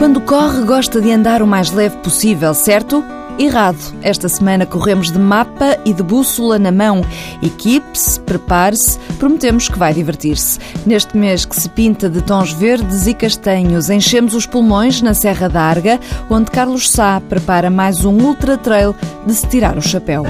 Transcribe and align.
Quando 0.00 0.18
corre, 0.22 0.64
gosta 0.64 0.98
de 0.98 1.12
andar 1.12 1.42
o 1.42 1.46
mais 1.46 1.70
leve 1.70 1.98
possível, 1.98 2.54
certo? 2.54 3.04
Errado. 3.38 3.76
Esta 4.00 4.30
semana 4.30 4.64
corremos 4.64 5.12
de 5.12 5.18
mapa 5.18 5.76
e 5.84 5.92
de 5.92 6.02
bússola 6.02 6.58
na 6.58 6.72
mão. 6.72 7.02
Equipe-se, 7.42 8.18
prepare-se, 8.20 8.98
prometemos 9.18 9.68
que 9.68 9.78
vai 9.78 9.92
divertir-se. 9.92 10.58
Neste 10.86 11.14
mês 11.18 11.44
que 11.44 11.54
se 11.54 11.68
pinta 11.68 12.08
de 12.08 12.22
tons 12.22 12.50
verdes 12.50 13.06
e 13.06 13.12
castanhos, 13.12 13.90
enchemos 13.90 14.34
os 14.34 14.46
pulmões 14.46 15.02
na 15.02 15.12
Serra 15.12 15.50
da 15.50 15.60
Arga, 15.60 16.00
onde 16.30 16.50
Carlos 16.50 16.88
Sá 16.88 17.20
prepara 17.28 17.68
mais 17.68 18.02
um 18.02 18.16
ultra 18.22 18.56
trail 18.56 18.96
de 19.26 19.34
se 19.34 19.46
tirar 19.48 19.76
o 19.76 19.82
chapéu. 19.82 20.24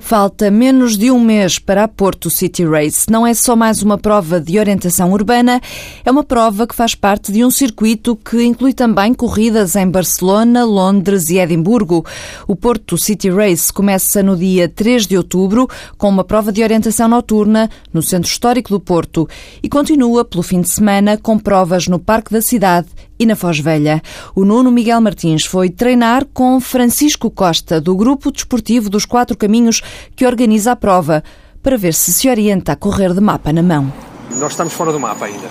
Falta 0.00 0.50
menos 0.50 0.98
de 0.98 1.10
um 1.10 1.18
mês 1.18 1.58
para 1.58 1.84
a 1.84 1.88
Porto 1.88 2.28
City 2.28 2.66
Race. 2.66 3.06
Não 3.10 3.26
é 3.26 3.32
só 3.32 3.56
mais 3.56 3.82
uma 3.82 3.96
prova 3.96 4.40
de 4.40 4.58
orientação 4.58 5.10
urbana, 5.10 5.58
é 6.04 6.10
uma 6.10 6.22
prova 6.22 6.66
que 6.66 6.74
faz 6.74 6.94
parte 6.94 7.32
de 7.32 7.42
um 7.42 7.50
circuito 7.50 8.14
que 8.14 8.44
inclui 8.44 8.74
também 8.74 9.14
corridas 9.14 9.74
em 9.74 9.88
Barcelona, 9.88 10.64
Londres 10.64 11.30
e 11.30 11.38
Edimburgo. 11.38 12.04
O 12.46 12.54
Porto 12.54 12.98
City 12.98 13.30
Race 13.30 13.72
começa 13.72 14.22
no 14.22 14.36
dia 14.36 14.68
3 14.68 15.06
de 15.06 15.16
outubro 15.16 15.66
com 15.96 16.10
uma 16.10 16.24
prova 16.24 16.52
de 16.52 16.62
orientação 16.62 17.08
noturna 17.08 17.70
no 17.90 18.02
Centro 18.02 18.30
Histórico 18.30 18.68
do 18.68 18.80
Porto 18.80 19.26
e 19.62 19.68
continua 19.68 20.24
pelo 20.26 20.42
fim 20.42 20.60
de 20.60 20.68
semana 20.68 21.16
com 21.16 21.38
provas 21.38 21.88
no 21.88 21.98
Parque 21.98 22.32
da 22.32 22.42
Cidade 22.42 22.88
e 23.22 23.26
na 23.26 23.36
Foz 23.36 23.60
Velha. 23.60 24.02
O 24.34 24.44
Nuno 24.44 24.70
Miguel 24.72 25.00
Martins 25.00 25.46
foi 25.46 25.70
treinar 25.70 26.26
com 26.34 26.60
Francisco 26.60 27.30
Costa, 27.30 27.80
do 27.80 27.94
Grupo 27.94 28.32
Desportivo 28.32 28.90
dos 28.90 29.04
Quatro 29.04 29.36
Caminhos, 29.36 29.80
que 30.16 30.26
organiza 30.26 30.72
a 30.72 30.76
prova, 30.76 31.22
para 31.62 31.76
ver 31.76 31.94
se 31.94 32.12
se 32.12 32.28
orienta 32.28 32.72
a 32.72 32.76
correr 32.76 33.14
de 33.14 33.20
mapa 33.20 33.52
na 33.52 33.62
mão. 33.62 33.92
Nós 34.32 34.52
estamos 34.52 34.72
fora 34.72 34.90
do 34.90 34.98
mapa 34.98 35.26
ainda. 35.26 35.48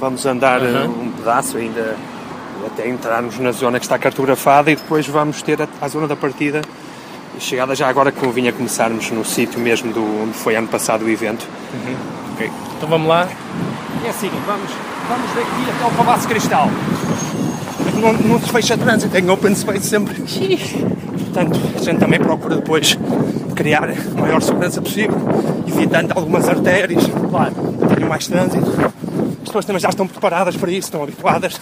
Vamos 0.00 0.26
andar 0.26 0.60
uhum. 0.60 1.04
um 1.04 1.12
pedaço 1.12 1.56
ainda 1.56 1.96
até 2.66 2.88
entrarmos 2.88 3.38
na 3.38 3.52
zona 3.52 3.78
que 3.78 3.84
está 3.84 3.96
cartografada 3.96 4.72
e 4.72 4.76
depois 4.76 5.06
vamos 5.06 5.40
ter 5.40 5.62
a, 5.62 5.68
a 5.80 5.86
zona 5.86 6.08
da 6.08 6.16
partida 6.16 6.62
chegada 7.38 7.74
já 7.74 7.88
agora 7.88 8.10
que 8.10 8.18
convinha 8.18 8.52
começarmos 8.52 9.10
no 9.10 9.24
sítio 9.24 9.60
mesmo 9.60 9.92
do, 9.92 10.02
onde 10.22 10.32
foi 10.32 10.56
ano 10.56 10.66
passado 10.66 11.04
o 11.04 11.08
evento. 11.08 11.46
Uhum. 11.74 12.34
Okay. 12.34 12.50
Então 12.76 12.88
vamos 12.88 13.06
lá. 13.06 13.28
É 14.04 14.08
assim, 14.08 14.30
vamos 14.46 14.70
Vamos 15.08 15.30
daqui 15.34 15.70
até 15.70 15.84
o 15.84 15.90
Palácio 15.90 16.28
Cristal. 16.28 16.70
Não, 18.00 18.12
não 18.12 18.40
se 18.40 18.48
fecha 18.50 18.76
trânsito, 18.76 19.10
tem 19.10 19.28
open 19.30 19.54
space 19.54 19.86
sempre. 19.86 20.14
Portanto, 20.14 21.60
a 21.76 21.82
gente 21.82 21.98
também 21.98 22.20
procura 22.20 22.56
depois 22.56 22.96
criar 23.54 23.88
a 23.88 24.20
maior 24.20 24.42
segurança 24.42 24.82
possível, 24.82 25.16
evitando 25.66 26.12
algumas 26.12 26.48
artérias, 26.48 27.04
claro, 27.30 27.54
tenham 27.94 28.08
mais 28.08 28.26
trânsito. 28.26 28.70
As 29.42 29.48
pessoas 29.48 29.64
também 29.64 29.80
já 29.80 29.88
estão 29.88 30.06
preparadas 30.06 30.56
para 30.56 30.70
isso, 30.70 30.88
estão 30.88 31.02
habituadas 31.02 31.60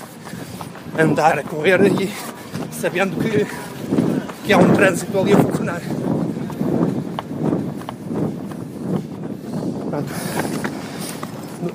a 0.98 1.02
andar, 1.02 1.38
a 1.38 1.42
correr 1.42 1.80
e 1.86 2.10
sabendo 2.72 3.16
que, 3.16 3.46
que 4.44 4.52
há 4.52 4.58
um 4.58 4.72
trânsito 4.72 5.18
ali 5.18 5.32
a 5.32 5.38
funcionar. 5.38 5.80
Pronto. 9.88 10.12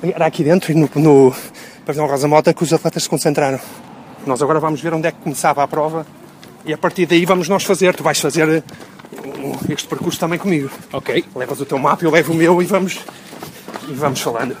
Era 0.02 0.26
aqui 0.26 0.44
dentro, 0.44 0.76
no, 0.76 0.90
no 0.96 1.34
Pavilhão 1.86 2.06
Rosa 2.06 2.28
Mota, 2.28 2.52
que 2.52 2.62
os 2.62 2.72
atletas 2.72 3.04
se 3.04 3.08
concentraram. 3.08 3.58
Nós 4.28 4.42
agora 4.42 4.60
vamos 4.60 4.78
ver 4.78 4.92
onde 4.92 5.08
é 5.08 5.10
que 5.10 5.16
começava 5.22 5.62
a 5.62 5.66
prova 5.66 6.06
e 6.62 6.70
a 6.70 6.76
partir 6.76 7.06
daí 7.06 7.24
vamos 7.24 7.48
nós 7.48 7.64
fazer. 7.64 7.94
Tu 7.94 8.02
vais 8.02 8.20
fazer 8.20 8.46
uh, 8.46 9.72
este 9.72 9.88
percurso 9.88 10.20
também 10.20 10.38
comigo. 10.38 10.70
Ok. 10.92 11.24
Levas 11.34 11.58
o 11.62 11.64
teu 11.64 11.78
mapa, 11.78 12.04
eu 12.04 12.10
levo 12.10 12.34
o 12.34 12.36
meu 12.36 12.60
e 12.60 12.66
vamos, 12.66 12.98
e 13.88 13.92
vamos 13.94 14.20
falando. 14.20 14.54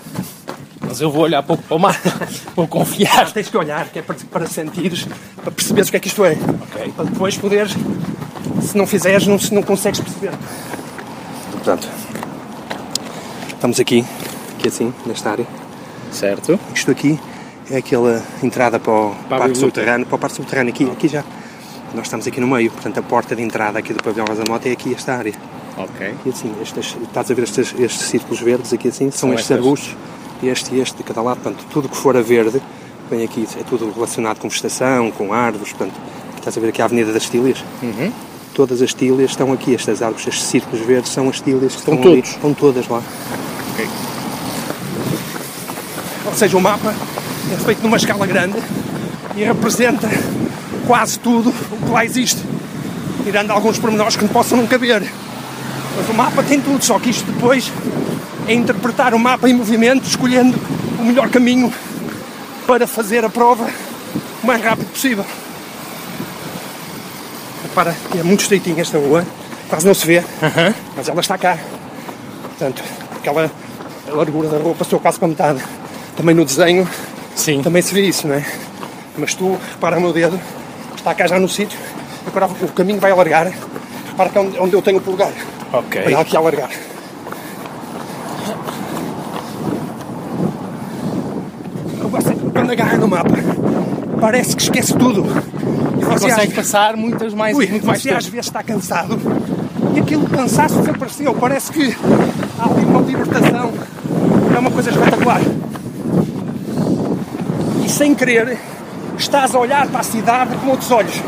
Mas 0.80 1.02
eu 1.02 1.10
vou 1.10 1.24
olhar 1.24 1.42
pouco 1.42 1.62
para 1.64 1.76
o 1.76 1.78
mapa, 1.78 2.00
vou 2.56 2.66
confiar. 2.66 3.26
Ah, 3.26 3.30
tens 3.30 3.50
que 3.50 3.56
olhar, 3.58 3.90
que 3.90 3.98
é 3.98 4.02
para, 4.02 4.16
para 4.32 4.46
sentires, 4.46 5.06
para 5.36 5.50
perceberes 5.50 5.88
o 5.88 5.90
que 5.90 5.96
é 5.98 6.00
que 6.00 6.08
isto 6.08 6.24
é. 6.24 6.30
Ok. 6.62 6.92
Para 6.96 7.04
depois 7.04 7.36
poderes, 7.36 7.76
se 8.62 8.74
não 8.74 8.86
fizeres, 8.86 9.26
não, 9.26 9.36
não 9.52 9.62
consegues 9.62 10.00
perceber. 10.00 10.32
Portanto, 11.52 11.86
estamos 13.52 13.78
aqui, 13.78 14.02
aqui 14.56 14.68
assim, 14.68 14.94
nesta 15.04 15.30
área. 15.30 15.46
Certo. 16.10 16.58
Isto 16.74 16.90
aqui 16.90 17.20
é 17.70 17.78
aquela 17.78 18.22
entrada 18.42 18.78
para 18.78 18.92
o 18.92 19.14
para 19.28 19.38
parque 19.38 19.58
subterrâneo, 19.58 20.06
para 20.06 20.16
o 20.16 20.18
parque 20.18 20.36
subterrâneo 20.36 20.72
aqui, 20.72 20.84
aqui 20.84 21.08
já. 21.08 21.24
Nós 21.94 22.06
estamos 22.06 22.26
aqui 22.26 22.40
no 22.40 22.46
meio, 22.46 22.70
portanto 22.70 22.98
a 22.98 23.02
porta 23.02 23.34
de 23.34 23.42
entrada 23.42 23.78
aqui 23.78 23.92
do 23.92 24.02
pavilhão 24.02 24.26
Rosa 24.26 24.44
Mota 24.48 24.68
é 24.68 24.72
aqui 24.72 24.94
esta 24.94 25.14
área. 25.14 25.34
Ok. 25.76 26.06
Aqui 26.06 26.30
assim, 26.30 26.52
estas, 26.60 26.96
estás 27.02 27.30
a 27.30 27.34
ver 27.34 27.42
estes, 27.42 27.74
estes 27.78 28.08
círculos 28.08 28.40
verdes 28.40 28.72
aqui 28.72 28.88
assim, 28.88 29.10
são, 29.10 29.20
são 29.20 29.32
estes 29.34 29.50
estas. 29.50 29.64
arbustos, 29.64 29.96
este 30.42 30.74
e 30.74 30.80
este 30.80 30.96
de 30.96 31.02
cada 31.02 31.22
lado, 31.22 31.40
portanto 31.40 31.64
tudo 31.70 31.88
que 31.88 31.96
for 31.96 32.16
a 32.16 32.22
verde 32.22 32.60
vem 33.10 33.24
aqui, 33.24 33.46
é 33.58 33.62
tudo 33.62 33.90
relacionado 33.90 34.38
com 34.38 34.48
vegetação, 34.48 35.10
com 35.10 35.32
árvores, 35.32 35.72
portanto, 35.72 35.98
estás 36.36 36.56
a 36.56 36.60
ver 36.60 36.68
aqui 36.68 36.82
a 36.82 36.84
Avenida 36.84 37.12
das 37.12 37.28
Tílias? 37.28 37.64
Uhum. 37.82 38.12
Todas 38.54 38.82
as 38.82 38.92
tílias 38.92 39.30
estão 39.30 39.52
aqui, 39.52 39.74
estas 39.74 40.02
árvores, 40.02 40.26
estes 40.26 40.44
círculos 40.44 40.84
verdes 40.84 41.12
são 41.12 41.28
as 41.28 41.40
tílias 41.40 41.74
que 41.74 41.78
estão, 41.78 41.94
estão 41.94 42.10
todos. 42.10 42.28
ali, 42.28 42.34
estão 42.34 42.54
todas 42.54 42.88
lá. 42.88 43.02
Ok. 43.72 43.88
Ou 46.26 46.34
seja, 46.34 46.56
o 46.56 46.60
mapa 46.60 46.92
é 47.52 47.56
feito 47.64 47.82
numa 47.82 47.96
escala 47.96 48.26
grande 48.26 48.58
e 49.36 49.44
representa 49.44 50.08
quase 50.86 51.18
tudo 51.18 51.50
o 51.50 51.76
que 51.76 51.90
lá 51.90 52.04
existe, 52.04 52.42
tirando 53.24 53.50
alguns 53.50 53.78
pormenores 53.78 54.16
que 54.16 54.24
não 54.24 54.32
possam 54.32 54.58
não 54.58 54.66
caber. 54.66 55.02
Mas 55.96 56.08
o 56.08 56.14
mapa 56.14 56.42
tem 56.42 56.60
tudo, 56.60 56.84
só 56.84 56.98
que 56.98 57.10
isto 57.10 57.30
depois 57.30 57.72
é 58.46 58.54
interpretar 58.54 59.14
o 59.14 59.18
mapa 59.18 59.48
em 59.48 59.54
movimento, 59.54 60.06
escolhendo 60.06 60.58
o 60.98 61.04
melhor 61.04 61.28
caminho 61.28 61.72
para 62.66 62.86
fazer 62.86 63.24
a 63.24 63.28
prova 63.28 63.68
o 64.42 64.46
mais 64.46 64.62
rápido 64.62 64.90
possível. 64.90 65.24
Repara 67.62 67.94
que 68.10 68.18
é 68.18 68.22
muito 68.22 68.40
estreitinha 68.40 68.82
esta 68.82 68.98
rua, 68.98 69.24
quase 69.68 69.86
não 69.86 69.94
se 69.94 70.06
vê, 70.06 70.18
uhum. 70.18 70.74
mas 70.96 71.08
ela 71.08 71.20
está 71.20 71.36
cá. 71.36 71.58
Portanto, 72.42 72.82
aquela 73.16 73.50
largura 74.08 74.48
da 74.48 74.58
rua 74.58 74.74
passou 74.74 74.98
quase 74.98 75.18
para 75.18 75.28
metade 75.28 75.62
também 76.16 76.34
no 76.34 76.44
desenho 76.44 76.88
Sim. 77.38 77.62
também 77.62 77.80
se 77.80 77.94
vê 77.94 78.02
isso, 78.02 78.26
não 78.26 78.34
é? 78.34 78.44
Mas 79.16 79.34
tu, 79.34 79.56
repara 79.72 79.96
o 79.96 80.00
meu 80.00 80.12
dedo, 80.12 80.38
está 80.96 81.14
cá 81.14 81.26
já 81.26 81.38
no 81.38 81.48
sítio, 81.48 81.78
agora 82.26 82.46
o 82.46 82.68
caminho 82.68 83.00
vai 83.00 83.12
alargar, 83.12 83.50
repara 84.10 84.28
que 84.28 84.38
é 84.38 84.40
onde, 84.40 84.58
onde 84.58 84.74
eu 84.74 84.82
tenho 84.82 84.98
o 84.98 85.00
polegar. 85.00 85.32
Ok. 85.72 86.02
Vai 86.02 86.14
aqui 86.14 86.36
alargar. 86.36 86.70
Quando 92.52 92.72
agarra 92.72 92.98
no 92.98 93.08
mapa, 93.08 93.34
parece 94.20 94.56
que 94.56 94.62
esquece 94.62 94.92
tudo. 94.94 95.24
E 96.00 96.04
você 96.04 96.28
consegue 96.28 96.54
passar 96.54 96.96
muitas 96.96 97.32
mais 97.32 97.56
Ui, 97.56 97.66
muito 97.66 97.86
mais 97.86 98.02
você 98.02 98.10
às 98.10 98.26
vezes 98.26 98.46
está 98.46 98.62
cansado 98.62 99.18
e 99.94 100.00
aquilo 100.00 100.28
cansaço 100.28 100.78
desapareceu. 100.80 101.34
Parece 101.34 101.72
que 101.72 101.96
há 102.58 102.64
ali 102.64 102.84
uma 102.84 103.00
libertação. 103.00 103.72
É 104.54 104.58
uma 104.58 104.70
coisa 104.70 104.90
espetacular 104.90 105.40
e 107.88 107.90
sem 107.90 108.14
querer 108.14 108.58
estás 109.16 109.54
a 109.54 109.58
olhar 109.58 109.88
para 109.88 110.00
a 110.00 110.02
cidade 110.02 110.54
com 110.58 110.68
outros 110.68 110.90
olhos. 110.90 111.22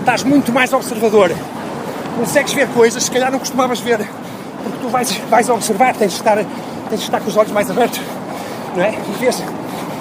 Estás 0.00 0.24
muito 0.24 0.52
mais 0.52 0.72
observador. 0.72 1.30
Consegues 2.16 2.52
ver 2.52 2.66
coisas 2.70 3.04
que 3.04 3.04
se 3.04 3.10
calhar 3.12 3.30
não 3.30 3.38
costumavas 3.38 3.78
ver. 3.78 3.98
Porque 3.98 4.78
tu 4.82 4.88
vais, 4.88 5.08
vais 5.30 5.48
observar, 5.48 5.94
tens 5.94 6.10
de, 6.10 6.16
estar, 6.16 6.34
tens 6.34 6.98
de 6.98 7.04
estar 7.04 7.20
com 7.20 7.28
os 7.28 7.36
olhos 7.36 7.52
mais 7.52 7.70
abertos. 7.70 8.00
Não 8.74 8.82
é? 8.82 8.90
E 8.90 9.20
vês, 9.20 9.40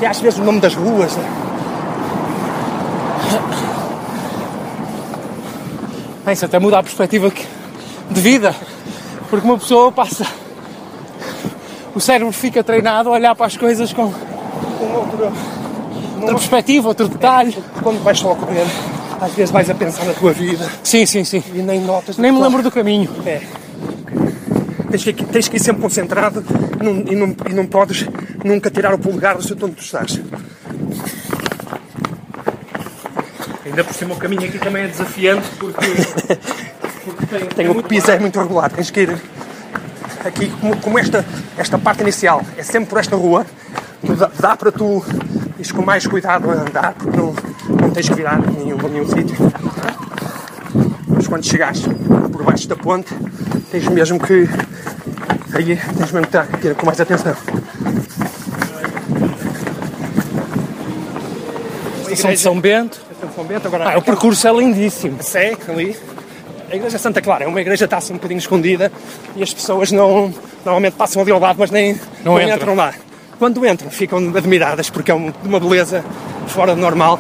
e 0.02 0.06
às 0.06 0.20
vezes 0.20 0.40
o 0.40 0.44
nome 0.44 0.60
das 0.60 0.74
ruas. 0.74 1.16
Isso 6.32 6.46
até 6.46 6.58
muda 6.58 6.80
a 6.80 6.84
perspectiva 6.84 7.32
de 8.10 8.20
vida. 8.20 8.56
Porque 9.30 9.46
uma 9.46 9.60
pessoa 9.60 9.92
passa. 9.92 10.26
O 11.94 12.00
cérebro 12.00 12.34
fica 12.34 12.64
treinado 12.64 13.10
a 13.10 13.12
olhar 13.12 13.36
para 13.36 13.46
as 13.46 13.56
coisas 13.56 13.94
com, 13.94 14.12
com 14.12 14.86
outro 14.96 15.59
outra 16.20 16.36
perspectiva, 16.36 16.88
outro 16.88 17.08
detalhe. 17.08 17.58
Quando 17.82 18.04
vais 18.04 18.20
só 18.20 18.32
a 18.32 18.36
correr, 18.36 18.66
às 19.22 19.34
vezes 19.34 19.52
vais 19.52 19.70
a 19.70 19.76
pensar 19.76 20.06
na 20.06 20.14
tua 20.14 20.34
vida. 20.34 20.70
Sim, 20.84 21.06
sim, 21.06 21.24
sim. 21.24 21.44
E 21.54 21.60
nem 21.60 21.82
notas. 21.82 22.18
Nem 22.18 22.32
me 22.32 22.40
lembro 22.40 22.64
do 22.64 22.72
caminho. 22.72 23.10
É. 23.26 23.42
Tens 24.90 25.04
que, 25.04 25.14
tens 25.14 25.48
que 25.48 25.58
ir 25.58 25.60
sempre 25.60 25.82
concentrado 25.82 26.44
num, 26.82 27.06
e, 27.08 27.16
não, 27.16 27.36
e 27.50 27.54
não 27.54 27.66
podes 27.66 28.08
nunca 28.44 28.72
tirar 28.72 28.94
o 28.94 28.98
polegar 28.98 29.38
do 29.38 29.44
sítio 29.44 29.68
onde 29.68 29.76
tu 29.76 29.84
estás. 29.84 30.20
Ainda 33.66 33.84
por 33.84 33.94
cima 33.94 34.16
o 34.16 34.18
caminho 34.18 34.46
aqui 34.46 34.58
também 34.58 34.86
é 34.86 34.88
desafiante 34.88 35.48
porque, 35.60 35.86
porque 37.06 37.26
tem, 37.28 37.46
tem 37.46 37.70
o 37.70 37.84
piso 37.84 38.10
é 38.10 38.20
muito 38.20 38.40
regular. 38.40 38.72
Tens 38.72 38.90
que 38.90 39.02
ir 39.02 39.22
aqui, 40.26 40.50
como, 40.60 40.76
como, 40.78 40.98
esta, 40.98 41.24
esta 41.56 41.78
parte 41.78 42.02
inicial 42.02 42.42
é 42.58 42.64
sempre 42.64 42.90
por 42.90 43.00
esta 43.00 43.16
rua, 43.16 43.46
dá, 44.18 44.32
dá 44.40 44.58
para 44.58 44.72
tu 44.72 45.04
Diz 45.60 45.72
com 45.74 45.82
mais 45.82 46.08
cuidado 46.08 46.50
a 46.50 46.54
andar, 46.54 46.94
porque 46.94 47.18
não, 47.18 47.36
não 47.82 47.90
tens 47.92 48.08
que 48.08 48.16
virar 48.16 48.40
nenhum, 48.40 48.78
nenhum 48.78 49.08
sítio. 49.08 49.36
mas 51.10 51.28
quando 51.28 51.46
chegares 51.46 51.82
por 52.32 52.44
baixo 52.44 52.68
da 52.68 52.76
ponte, 52.78 53.14
tens 53.70 53.88
mesmo 53.90 54.20
que. 54.20 54.48
Aí 55.54 55.76
tens 55.76 56.12
mesmo 56.12 56.28
que 56.28 56.58
ter 56.60 56.76
com 56.76 56.86
mais 56.86 57.00
atenção. 57.02 57.36
Estação 62.04 62.32
de 62.32 62.38
São 62.38 62.60
Bento. 62.60 63.00
São 63.36 63.44
Bento, 63.44 63.68
agora 63.68 63.94
Ah, 63.94 63.98
o 63.98 64.02
percurso 64.02 64.48
é 64.48 64.54
lindíssimo. 64.54 65.22
segue 65.22 65.60
ali. 65.70 65.98
A 66.72 66.76
igreja 66.76 66.98
Santa 66.98 67.22
Clara 67.22 67.44
é 67.46 67.48
uma 67.48 67.60
igreja 67.62 67.80
que 67.80 67.84
está 67.86 67.98
assim 67.98 68.14
um 68.14 68.18
bocadinho 68.18 68.38
escondida 68.38 68.92
e 69.36 69.42
as 69.44 69.54
pessoas 69.54 69.92
não 69.92 70.34
normalmente 70.64 70.94
passam 70.94 71.22
ali 71.22 71.32
ao 71.32 71.40
lado, 71.40 71.58
mas 71.60 71.72
nem 71.72 71.94
Não 72.24 72.34
não 72.34 72.42
entram. 72.42 72.56
entram 72.56 72.76
lá. 72.76 72.94
Quando 73.40 73.66
entram, 73.66 73.90
ficam 73.90 74.20
admiradas 74.36 74.90
porque 74.90 75.12
é 75.12 75.16
um- 75.16 75.32
de 75.32 75.48
uma 75.48 75.60
beleza 75.60 76.04
fora 76.48 76.76
do 76.76 76.82
normal. 76.82 77.18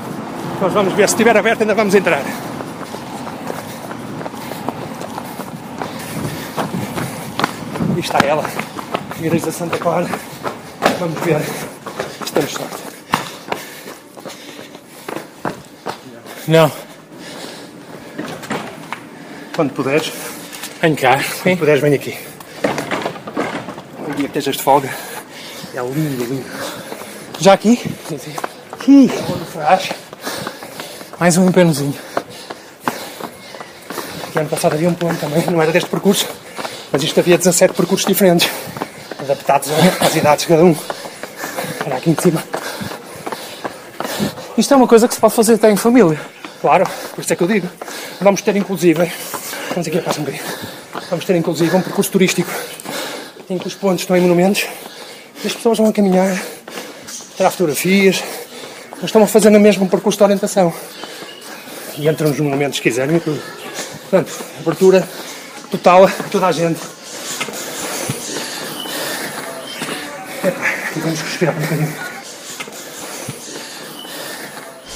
Nós 0.61 0.73
vamos 0.73 0.93
ver, 0.93 1.07
se 1.07 1.15
estiver 1.15 1.35
aberto, 1.37 1.61
ainda 1.61 1.73
vamos 1.73 1.95
entrar. 1.95 2.21
E 7.95 7.99
está 7.99 8.19
ela, 8.25 8.43
igreja 9.19 9.51
Santa 9.51 9.77
Clara. 9.77 10.07
Vamos 10.99 11.19
ver. 11.21 11.41
Estamos 12.23 12.51
sorte. 12.51 12.75
Não. 16.47 16.71
Quando 19.55 19.73
puderes, 19.73 20.11
Venho 20.81 20.95
cá. 20.95 21.19
Se 21.19 21.55
puderes, 21.57 21.81
vem 21.81 21.93
aqui. 21.93 22.17
Um 24.07 24.13
dia 24.13 24.29
que 24.29 24.37
estejas 24.39 24.55
de 24.57 24.63
folga. 24.63 24.89
É 25.73 25.81
lindo, 25.81 26.23
lindo. 26.23 26.45
Já 27.39 27.53
aqui? 27.53 27.79
Sim, 28.07 28.17
sim. 28.17 28.33
Ih, 28.87 29.07
faz. 29.53 29.89
mais 31.19 31.37
um 31.37 31.47
empenhozinho. 31.47 31.93
Que 34.31 34.39
ano 34.39 34.49
passado 34.49 34.73
havia 34.73 34.89
um 34.89 34.95
ponto 34.95 35.19
também, 35.19 35.45
não 35.45 35.61
era 35.61 35.71
deste 35.71 35.89
percurso, 35.89 36.27
mas 36.91 37.03
isto 37.03 37.19
havia 37.19 37.37
17 37.37 37.73
percursos 37.75 38.07
diferentes, 38.07 38.49
adaptados 39.19 39.69
às 40.01 40.15
idades 40.15 40.43
de 40.43 40.47
cada 40.47 40.63
um. 40.63 40.75
Era 41.85 41.97
aqui 41.97 42.09
em 42.09 42.15
cima. 42.19 42.43
Isto 44.57 44.73
é 44.73 44.77
uma 44.77 44.87
coisa 44.87 45.07
que 45.07 45.13
se 45.13 45.19
pode 45.19 45.35
fazer 45.35 45.53
até 45.53 45.69
em 45.69 45.75
família. 45.75 46.19
Claro, 46.61 46.85
por 47.13 47.21
isso 47.21 47.31
é 47.31 47.35
que 47.35 47.43
eu 47.43 47.47
digo. 47.47 47.69
Vamos 48.19 48.41
ter 48.41 48.55
inclusive, 48.55 49.11
vamos 49.69 49.87
aqui 49.87 49.99
a 49.99 50.01
passa 50.01 50.19
um 50.19 50.23
bocadinho. 50.23 50.45
Vamos 51.11 51.25
ter 51.25 51.35
inclusive 51.35 51.75
um 51.75 51.81
percurso 51.81 52.11
turístico 52.11 52.51
em 53.49 53.57
que 53.57 53.67
os 53.67 53.75
pontos 53.75 54.01
estão 54.01 54.17
em 54.17 54.21
monumentos 54.21 54.63
e 54.63 54.88
as 55.45 55.53
pessoas 55.53 55.77
vão 55.77 55.87
a 55.87 55.93
caminhar, 55.93 56.37
tirar 57.35 57.49
fotografias, 57.51 58.23
mas 58.95 59.05
estão 59.05 59.23
a 59.23 59.27
fazer 59.27 59.49
no 59.49 59.59
mesmo 59.59 59.87
percurso 59.87 60.17
de 60.17 60.23
orientação. 60.23 60.73
E 61.97 62.07
entram 62.07 62.29
nos 62.29 62.39
monumentos 62.39 62.77
se 62.77 62.81
quiserem 62.81 63.17
e 63.17 63.19
tudo. 63.19 63.41
Portanto, 64.09 64.43
abertura 64.59 65.07
total 65.71 66.05
a 66.05 66.09
toda 66.31 66.47
a 66.47 66.51
gente. 66.51 66.79
Aqui 70.43 70.99
vamos 70.99 71.21
respirar 71.21 71.55
um 71.55 71.61
bocadinho. 71.61 72.08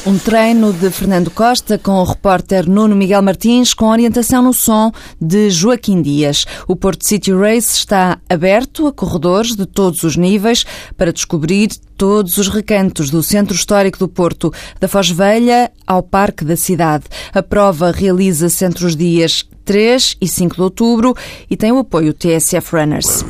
Um 0.05 0.17
treino 0.17 0.73
de 0.73 0.89
Fernando 0.91 1.31
Costa 1.31 1.77
com 1.77 1.94
o 1.94 2.03
repórter 2.03 2.69
Nuno 2.69 2.94
Miguel 2.94 3.21
Martins 3.21 3.73
com 3.73 3.89
orientação 3.89 4.44
no 4.44 4.51
som 4.51 4.91
de 5.19 5.50
Joaquim 5.50 6.01
Dias. 6.01 6.44
O 6.67 6.75
Porto 6.75 7.07
City 7.07 7.31
Race 7.31 7.73
está 7.73 8.19
aberto 8.29 8.85
a 8.85 8.91
corredores 8.91 9.55
de 9.55 9.65
todos 9.65 10.03
os 10.03 10.17
níveis 10.17 10.65
para 10.97 11.13
descobrir 11.13 11.69
todos 11.95 12.38
os 12.38 12.50
recantos 12.50 13.09
do 13.09 13.23
Centro 13.23 13.55
Histórico 13.55 13.97
do 13.97 14.09
Porto, 14.09 14.51
da 14.77 14.89
Foz 14.89 15.09
Velha 15.09 15.71
ao 15.88 16.03
Parque 16.03 16.44
da 16.44 16.57
Cidade. 16.57 17.06
A 17.33 17.41
prova 17.41 17.89
realiza-se 17.89 18.65
entre 18.65 18.85
os 18.85 18.97
dias 18.97 19.45
3 19.63 20.17
e 20.19 20.27
5 20.27 20.56
de 20.56 20.61
outubro 20.63 21.15
e 21.49 21.56
tem 21.56 21.71
o 21.71 21.77
apoio 21.77 22.13
TSF 22.13 22.75
Runners. 22.75 23.23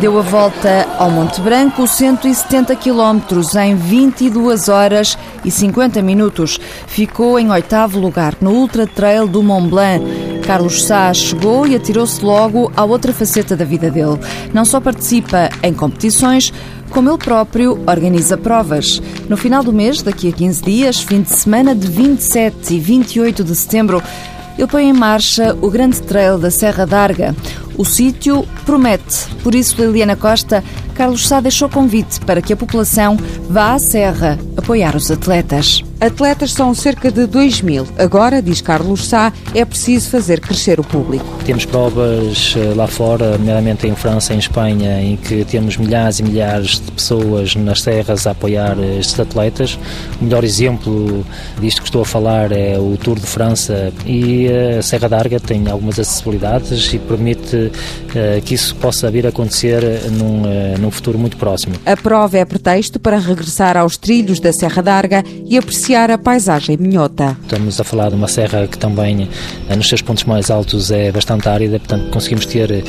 Deu 0.00 0.18
a 0.18 0.22
volta 0.22 0.88
ao 0.98 1.08
Monte 1.08 1.40
Branco, 1.40 1.86
170 1.86 2.74
km 2.74 3.20
em 3.62 3.76
22 3.76 4.68
horas 4.68 5.16
e 5.44 5.50
50 5.52 6.02
minutos. 6.02 6.58
Ficou 6.88 7.38
em 7.38 7.48
oitavo 7.50 8.00
lugar 8.00 8.34
no 8.40 8.50
Ultra 8.50 8.88
Trail 8.88 9.28
do 9.28 9.40
Mont 9.40 9.68
Blanc. 9.68 10.04
Carlos 10.44 10.82
Sá 10.82 11.14
chegou 11.14 11.64
e 11.64 11.76
atirou-se 11.76 12.24
logo 12.24 12.72
à 12.76 12.84
outra 12.84 13.12
faceta 13.12 13.56
da 13.56 13.64
vida 13.64 13.88
dele. 13.88 14.18
Não 14.52 14.64
só 14.64 14.80
participa 14.80 15.48
em 15.62 15.72
competições, 15.72 16.52
como 16.90 17.08
ele 17.08 17.18
próprio 17.18 17.78
organiza 17.86 18.36
provas. 18.36 19.00
No 19.28 19.36
final 19.36 19.62
do 19.62 19.72
mês, 19.72 20.02
daqui 20.02 20.28
a 20.28 20.32
15 20.32 20.62
dias, 20.62 20.98
fim 20.98 21.22
de 21.22 21.30
semana 21.30 21.72
de 21.72 21.86
27 21.86 22.74
e 22.74 22.80
28 22.80 23.44
de 23.44 23.54
setembro, 23.54 24.02
ele 24.58 24.66
põe 24.66 24.88
em 24.88 24.92
marcha 24.92 25.56
o 25.62 25.70
grande 25.70 26.02
trail 26.02 26.36
da 26.36 26.50
Serra 26.50 26.84
d'Arga. 26.84 27.34
O 27.80 27.84
sítio 27.86 28.46
promete. 28.66 29.26
Por 29.42 29.54
isso, 29.54 29.74
Liliana 29.80 30.14
Costa, 30.14 30.62
Carlos 30.94 31.26
Sá 31.26 31.40
deixou 31.40 31.66
convite 31.66 32.20
para 32.20 32.42
que 32.42 32.52
a 32.52 32.56
população 32.56 33.16
vá 33.48 33.72
à 33.72 33.78
Serra 33.78 34.38
apoiar 34.54 34.94
os 34.94 35.10
atletas. 35.10 35.82
Atletas 36.00 36.54
são 36.54 36.72
cerca 36.72 37.12
de 37.12 37.26
2 37.26 37.60
mil. 37.60 37.86
Agora, 37.98 38.40
diz 38.40 38.62
Carlos 38.62 39.06
Sá, 39.06 39.30
é 39.54 39.66
preciso 39.66 40.08
fazer 40.08 40.40
crescer 40.40 40.80
o 40.80 40.82
público. 40.82 41.26
Temos 41.44 41.66
provas 41.66 42.54
eh, 42.56 42.72
lá 42.74 42.86
fora, 42.86 43.36
nomeadamente 43.36 43.86
em 43.86 43.94
França, 43.94 44.32
em 44.32 44.38
Espanha, 44.38 44.98
em 45.02 45.18
que 45.18 45.44
temos 45.44 45.76
milhares 45.76 46.18
e 46.18 46.22
milhares 46.22 46.80
de 46.80 46.90
pessoas 46.90 47.54
nas 47.54 47.82
serras 47.82 48.26
a 48.26 48.30
apoiar 48.30 48.78
eh, 48.78 48.98
estes 48.98 49.20
atletas. 49.20 49.78
O 50.18 50.24
melhor 50.24 50.42
exemplo 50.42 51.22
disto 51.60 51.82
que 51.82 51.88
estou 51.88 52.00
a 52.00 52.06
falar 52.06 52.50
é 52.50 52.78
o 52.78 52.96
Tour 52.96 53.20
de 53.20 53.26
França 53.26 53.92
e 54.06 54.46
eh, 54.46 54.78
a 54.78 54.82
Serra 54.82 55.06
d'Arga 55.06 55.38
tem 55.38 55.68
algumas 55.68 55.98
acessibilidades 55.98 56.94
e 56.94 56.98
permite 56.98 57.70
que 58.44 58.54
isso 58.54 58.74
possa 58.76 59.08
vir 59.10 59.24
a 59.24 59.28
acontecer 59.28 59.82
num, 60.10 60.42
num 60.80 60.90
futuro 60.90 61.16
muito 61.16 61.36
próximo. 61.36 61.76
A 61.86 61.96
prova 61.96 62.38
é 62.38 62.44
pretexto 62.44 62.98
para 62.98 63.18
regressar 63.18 63.76
aos 63.76 63.96
trilhos 63.96 64.40
da 64.40 64.52
Serra 64.52 64.82
d'Arga 64.82 65.24
e 65.46 65.56
apreciar 65.56 65.89
a 65.94 66.16
paisagem 66.16 66.76
minhota. 66.76 67.36
Estamos 67.42 67.80
a 67.80 67.84
falar 67.84 68.10
de 68.10 68.14
uma 68.14 68.28
serra 68.28 68.66
que 68.68 68.78
também, 68.78 69.28
eh, 69.68 69.74
nos 69.76 69.88
seus 69.88 70.00
pontos 70.00 70.22
mais 70.24 70.48
altos, 70.50 70.90
é 70.92 71.10
bastante 71.10 71.48
árida, 71.48 71.78
portanto, 71.80 72.10
conseguimos 72.10 72.46
ter 72.46 72.70
eh, 72.70 72.82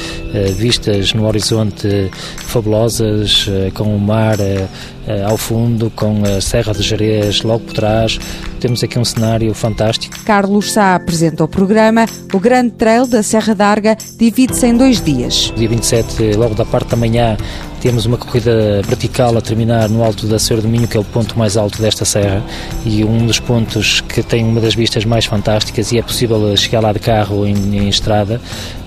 vistas 0.56 1.12
no 1.14 1.26
horizonte 1.26 1.88
eh, 1.88 2.10
fabulosas, 2.46 3.48
eh, 3.50 3.72
com 3.74 3.96
o 3.96 4.00
mar 4.00 4.40
eh, 4.40 4.68
eh, 5.01 5.01
ao 5.28 5.38
fundo, 5.38 5.92
com 5.96 6.24
a 6.26 6.42
Serra 6.42 6.74
de 6.74 6.82
Jerez 6.82 7.42
logo 7.42 7.62
por 7.62 7.74
trás. 7.74 8.20
Temos 8.60 8.84
aqui 8.84 9.00
um 9.00 9.06
cenário 9.06 9.54
fantástico. 9.54 10.16
Carlos 10.24 10.72
Sá 10.72 10.96
apresenta 10.96 11.44
o 11.44 11.48
programa. 11.48 12.06
O 12.34 12.40
Grande 12.40 12.72
Trail 12.72 13.08
da 13.08 13.24
Serra 13.24 13.56
d'Arga 13.56 13.98
divide-se 14.18 14.68
em 14.68 14.78
dois 14.78 15.02
dias. 15.02 15.52
Dia 15.56 15.68
27, 15.68 16.34
logo 16.34 16.54
da 16.54 16.66
parte 16.66 16.90
da 16.90 16.98
manhã, 16.98 17.36
temos 17.82 18.06
uma 18.06 18.18
corrida 18.18 18.84
vertical 18.84 19.36
a 19.36 19.42
terminar 19.42 19.90
no 19.90 20.04
alto 20.04 20.28
da 20.28 20.38
Senhora 20.38 20.62
do 20.62 20.70
Minho, 20.70 20.88
que 20.88 20.96
é 20.96 21.00
o 21.00 21.04
ponto 21.04 21.38
mais 21.38 21.58
alto 21.58 21.82
desta 21.82 22.06
serra 22.06 22.44
e 22.86 23.04
um 23.04 23.26
dos 23.26 23.40
pontos 23.40 24.02
que 24.02 24.22
tem 24.22 24.46
uma 24.46 24.62
das 24.62 24.76
vistas 24.76 25.04
mais 25.04 25.26
fantásticas 25.26 25.92
e 25.92 25.98
é 25.98 26.04
possível 26.04 26.56
chegar 26.56 26.82
lá 26.82 26.94
de 26.94 27.00
carro 27.00 27.48
em, 27.48 27.56
em 27.76 27.90
estrada. 27.90 28.40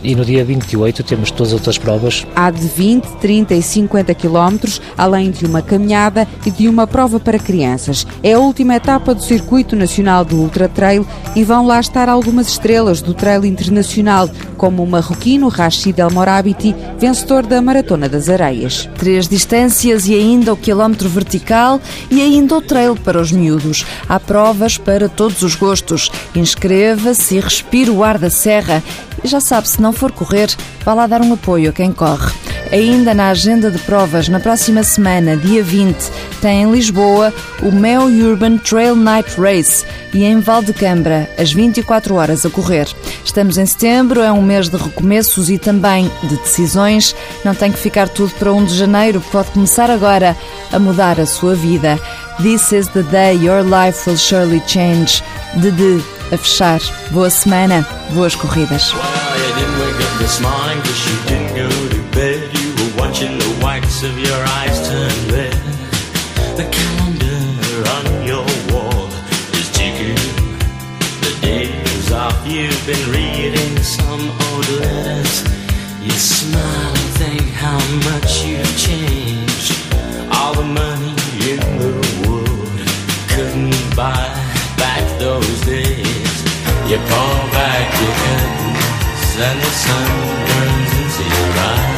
E 0.04 0.14
no 0.14 0.23
dia 0.23 0.44
28 0.44 1.02
temos 1.02 1.30
todas 1.30 1.49
as 1.49 1.54
outras 1.54 1.78
provas. 1.78 2.26
Há 2.37 2.50
de 2.50 2.68
20, 2.68 3.06
30 3.16 3.54
e 3.54 3.62
50 3.62 4.14
quilómetros, 4.14 4.80
além 4.99 5.30
de 5.30 5.46
uma 5.46 5.62
caminhada 5.62 6.28
e 6.44 6.50
de 6.50 6.68
uma 6.68 6.87
prova 6.87 7.18
para 7.18 7.38
crianças. 7.38 8.06
É 8.23 8.34
a 8.34 8.38
última 8.38 8.76
etapa 8.76 9.14
do 9.14 9.23
Circuito 9.23 9.75
Nacional 9.75 10.23
do 10.23 10.37
Ultra 10.37 10.68
Trail 10.68 11.06
e 11.34 11.42
vão 11.42 11.66
lá 11.66 11.80
estar 11.80 12.11
algumas 12.11 12.49
estrelas 12.49 13.00
do 13.00 13.14
trail 13.14 13.46
internacional, 13.46 14.28
como 14.58 14.82
o 14.82 14.87
marroquino 14.87 15.49
Rachid 15.49 15.99
El 15.99 16.11
Morabiti, 16.11 16.76
vencedor 16.99 17.46
da 17.46 17.62
Maratona 17.62 18.06
das 18.06 18.28
Areias. 18.28 18.87
Três 18.99 19.26
distâncias 19.26 20.06
e 20.06 20.14
ainda 20.14 20.52
o 20.52 20.56
quilómetro 20.56 21.08
vertical 21.08 21.80
e 22.11 22.20
ainda 22.20 22.56
o 22.56 22.61
trail 22.61 22.94
para 22.94 23.18
os 23.18 23.32
miúdos. 23.32 23.87
Há 24.06 24.20
provas 24.20 24.76
para 24.76 25.08
todos 25.08 25.40
os 25.40 25.54
gostos. 25.54 26.11
Inscreva-se 26.34 27.37
e 27.37 27.40
respire 27.40 27.90
o 27.90 28.04
ar 28.04 28.18
da 28.18 28.28
serra. 28.28 28.82
E 29.25 29.28
já 29.28 29.40
sabe, 29.40 29.66
se 29.66 29.81
não 29.81 29.90
for 29.90 30.12
correr, 30.12 30.54
vá 30.85 30.93
lá 30.93 31.07
dar 31.07 31.23
um 31.23 31.33
apoio 31.33 31.71
a 31.71 31.73
quem 31.73 31.90
corre. 31.90 32.31
Ainda 32.71 33.14
na 33.14 33.31
agenda 33.31 33.71
de 33.71 33.78
provas, 33.78 34.28
na 34.28 34.38
próxima 34.38 34.83
semana, 34.83 35.35
dia 35.35 35.62
20, 35.62 35.97
tem 36.43 36.62
em 36.62 36.71
Lisboa 36.71 37.33
o 37.62 37.73
Mel 37.73 38.02
Urban 38.02 38.59
Trail 38.59 38.95
Night 38.95 39.40
Race 39.40 39.83
e 40.12 40.25
em 40.25 40.40
Valdecambra, 40.40 41.31
às 41.38 41.52
24 41.52 42.14
horas 42.16 42.45
a 42.45 42.50
correr. 42.50 42.87
Estamos 43.25 43.57
em 43.57 43.64
setembro, 43.64 44.21
é 44.21 44.31
um 44.31 44.43
mês 44.43 44.69
de 44.69 44.76
recomeços 44.76 45.49
e 45.49 45.57
também 45.57 46.11
de 46.23 46.37
decisões. 46.37 47.16
Não 47.45 47.54
tem 47.54 47.73
que 47.73 47.78
ficar 47.78 48.11
tudo 48.11 48.35
para 48.35 48.52
1 48.52 48.66
de 48.66 48.76
janeiro, 48.76 49.23
pode 49.33 49.50
começar 49.52 49.90
agora 49.90 50.37
a 50.71 50.78
mudar 50.78 51.19
a 51.19 51.25
sua 51.25 51.54
vida. 51.54 51.99
This 52.43 52.73
is 52.73 52.88
the 52.88 53.02
day 53.04 53.37
your 53.37 53.62
life 53.62 54.07
will 54.07 54.19
surely 54.19 54.61
change. 54.66 55.23
De, 55.57 55.71
de 55.71 56.13
a 56.34 56.38
fechar. 56.38 56.80
Boa 57.10 57.30
semana, 57.30 57.86
boas 58.12 58.34
corridas. 58.34 58.92
Why, 58.92 59.24
sun 89.83 90.07
burns 90.49 90.93
into 91.02 91.25
your 91.35 91.50
eye. 91.71 91.95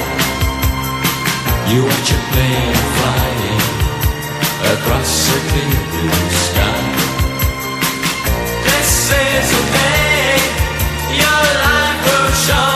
You 1.71 1.81
watch 1.91 2.11
a 2.17 2.21
plane 2.33 2.81
flying 2.97 3.65
across 4.73 5.13
a 5.37 5.39
clear 5.51 5.83
blue 5.93 6.29
sky. 6.47 6.83
This 8.67 8.93
is 9.25 9.47
the 9.55 9.65
day 9.77 10.37
your 11.23 11.45
life 11.65 12.01
will 12.07 12.33
shine. 12.47 12.76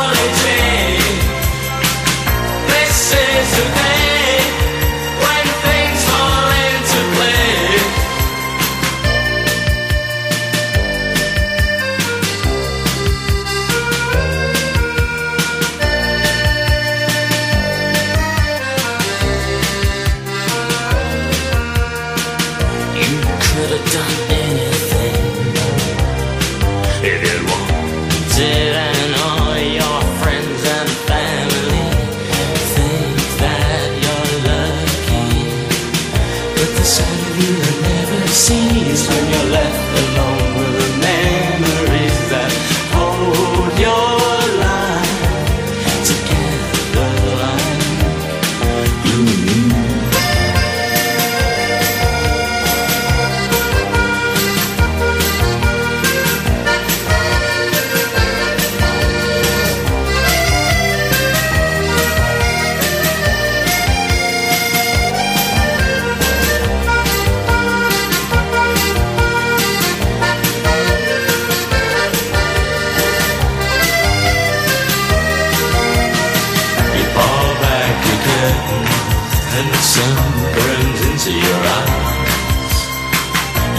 into 81.31 81.47
your 81.47 81.63
eyes. 81.79 82.77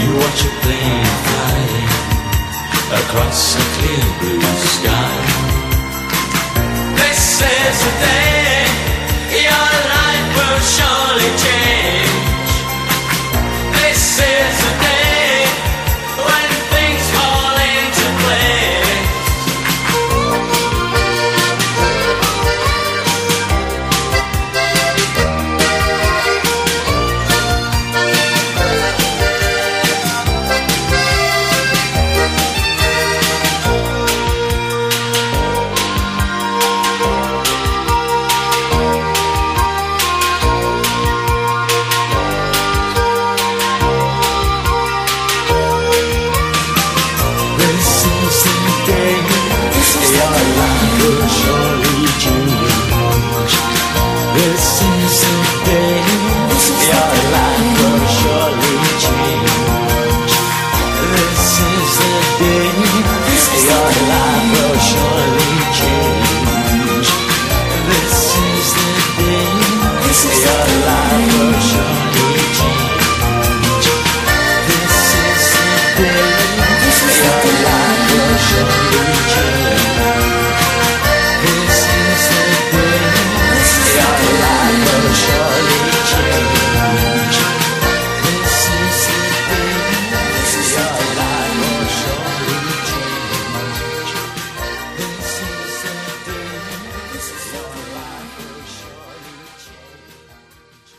You 0.00 0.10
watch 0.16 0.40
a 0.44 0.52
plane 0.62 1.12
flying 1.26 1.90
across 3.00 3.56
a 3.56 3.64
clear 3.76 4.08
blue 4.20 4.40
sky. 4.74 5.16
This 6.96 7.40
is 7.40 7.76
the 7.84 7.94
day 8.06 8.66
your 9.48 9.70
life 9.96 10.28
will 10.36 10.60
surely 10.74 11.30
change. 11.44 12.52
This 13.80 14.20
is 14.20 14.54
the 14.64 14.72
day. 14.84 15.01